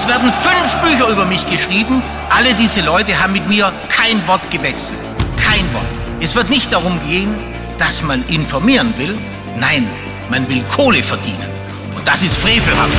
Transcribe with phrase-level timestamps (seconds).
[0.00, 2.02] Es werden fünf Bücher über mich geschrieben.
[2.30, 4.98] Alle diese Leute haben mit mir kein Wort gewechselt.
[5.36, 5.84] Kein Wort.
[6.20, 7.34] Es wird nicht darum gehen,
[7.76, 9.18] dass man informieren will.
[9.58, 9.86] Nein,
[10.30, 11.50] man will Kohle verdienen.
[11.94, 12.96] Und das ist frevelhaft.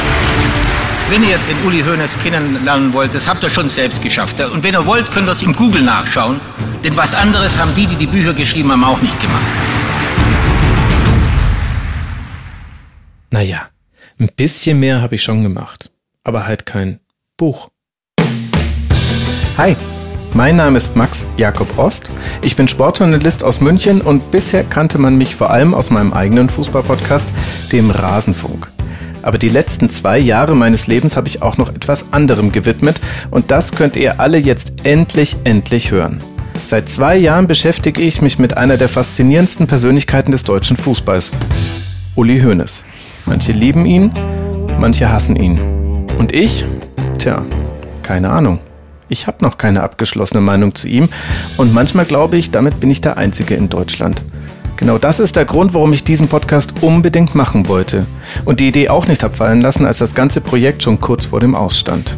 [1.09, 4.39] Wenn ihr den Uli Hoeneß kennenlernen wollt, das habt ihr schon selbst geschafft.
[4.39, 6.39] Und wenn ihr wollt, könnt ihr es im Google nachschauen.
[6.83, 9.41] Denn was anderes haben die, die die Bücher geschrieben haben, auch nicht gemacht.
[13.31, 13.69] Naja,
[14.19, 15.89] ein bisschen mehr habe ich schon gemacht.
[16.23, 16.99] Aber halt kein
[17.37, 17.69] Buch.
[19.57, 19.75] Hi,
[20.35, 22.11] mein Name ist Max Jakob Ost.
[22.41, 26.49] Ich bin Sportjournalist aus München und bisher kannte man mich vor allem aus meinem eigenen
[26.49, 27.33] Fußballpodcast,
[27.71, 28.71] dem Rasenfunk.
[29.23, 33.51] Aber die letzten zwei Jahre meines Lebens habe ich auch noch etwas anderem gewidmet und
[33.51, 36.23] das könnt ihr alle jetzt endlich, endlich hören.
[36.63, 41.31] Seit zwei Jahren beschäftige ich mich mit einer der faszinierendsten Persönlichkeiten des deutschen Fußballs.
[42.15, 42.85] Uli Hoeneß.
[43.25, 44.11] Manche lieben ihn,
[44.79, 45.59] manche hassen ihn.
[46.21, 46.65] Und ich?
[47.17, 47.43] Tja,
[48.03, 48.59] keine Ahnung.
[49.09, 51.09] Ich habe noch keine abgeschlossene Meinung zu ihm
[51.57, 54.21] und manchmal glaube ich, damit bin ich der Einzige in Deutschland.
[54.77, 58.05] Genau das ist der Grund, warum ich diesen Podcast unbedingt machen wollte
[58.45, 61.55] und die Idee auch nicht abfallen lassen, als das ganze Projekt schon kurz vor dem
[61.55, 62.15] Ausstand.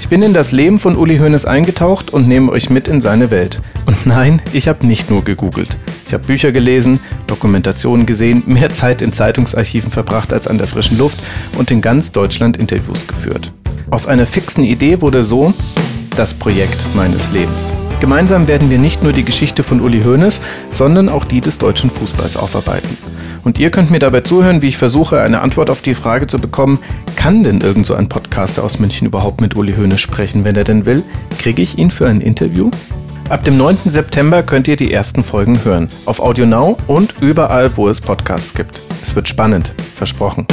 [0.00, 3.30] Ich bin in das Leben von Uli Hoeneß eingetaucht und nehme euch mit in seine
[3.30, 3.62] Welt.
[3.86, 5.76] Und nein, ich habe nicht nur gegoogelt.
[6.06, 10.98] Ich habe Bücher gelesen, Dokumentationen gesehen, mehr Zeit in Zeitungsarchiven verbracht als an der frischen
[10.98, 11.18] Luft
[11.56, 13.52] und in ganz Deutschland Interviews geführt.
[13.90, 15.52] Aus einer fixen Idee wurde so
[16.16, 17.74] das Projekt meines Lebens.
[18.00, 21.90] Gemeinsam werden wir nicht nur die Geschichte von Uli Hoeneß, sondern auch die des deutschen
[21.90, 22.98] Fußballs aufarbeiten.
[23.44, 26.38] Und ihr könnt mir dabei zuhören, wie ich versuche, eine Antwort auf die Frage zu
[26.38, 26.78] bekommen,
[27.16, 30.64] kann denn irgend so ein Podcaster aus München überhaupt mit Uli Hoeneß sprechen, wenn er
[30.64, 31.02] denn will?
[31.38, 32.70] Kriege ich ihn für ein Interview?
[33.30, 33.78] Ab dem 9.
[33.86, 35.88] September könnt ihr die ersten Folgen hören.
[36.04, 38.82] Auf Audio Now und überall, wo es Podcasts gibt.
[39.02, 39.74] Es wird spannend.
[39.94, 40.46] Versprochen.